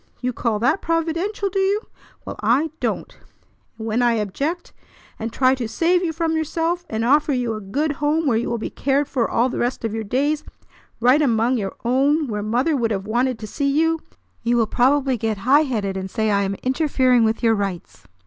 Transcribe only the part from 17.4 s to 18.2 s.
your rights.